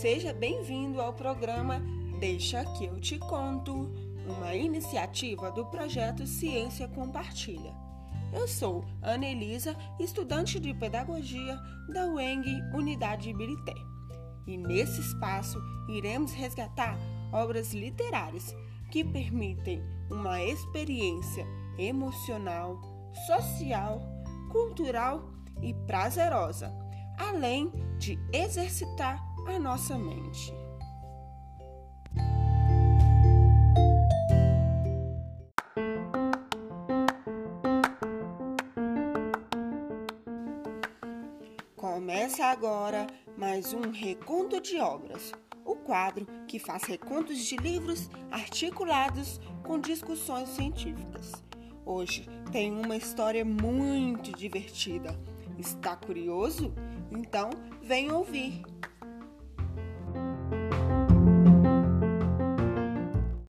Seja 0.00 0.32
bem-vindo 0.32 0.98
ao 0.98 1.12
programa 1.12 1.78
Deixa 2.18 2.64
que 2.64 2.86
eu 2.86 2.98
te 2.98 3.18
conto, 3.18 3.92
uma 4.26 4.54
iniciativa 4.54 5.50
do 5.50 5.66
projeto 5.66 6.26
Ciência 6.26 6.88
Compartilha. 6.88 7.74
Eu 8.32 8.48
sou 8.48 8.82
Ana 9.02 9.26
Elisa, 9.26 9.76
estudante 9.98 10.58
de 10.58 10.72
Pedagogia 10.72 11.54
da 11.92 12.06
UENG 12.06 12.48
Unidade 12.72 13.28
Ibirité. 13.28 13.74
E 14.46 14.56
nesse 14.56 15.02
espaço 15.02 15.60
iremos 15.86 16.32
resgatar 16.32 16.98
obras 17.30 17.74
literárias 17.74 18.56
que 18.90 19.04
permitem 19.04 19.82
uma 20.10 20.42
experiência 20.42 21.46
emocional, 21.76 22.80
social, 23.26 24.00
cultural 24.50 25.30
e 25.60 25.74
prazerosa, 25.86 26.74
além 27.18 27.70
de 27.98 28.18
exercitar 28.32 29.29
a 29.46 29.58
nossa 29.58 29.96
mente. 29.98 30.52
Começa 41.76 42.44
agora 42.46 43.06
mais 43.36 43.72
um 43.72 43.90
Reconto 43.90 44.60
de 44.60 44.78
Obras, 44.78 45.32
o 45.64 45.76
quadro 45.76 46.26
que 46.46 46.58
faz 46.58 46.84
recontos 46.84 47.38
de 47.38 47.56
livros 47.56 48.10
articulados 48.30 49.40
com 49.62 49.78
discussões 49.78 50.48
científicas. 50.50 51.32
Hoje 51.84 52.26
tem 52.52 52.72
uma 52.72 52.96
história 52.96 53.44
muito 53.44 54.32
divertida. 54.32 55.18
Está 55.58 55.96
curioso? 55.96 56.72
Então 57.10 57.50
vem 57.82 58.10
ouvir! 58.10 58.79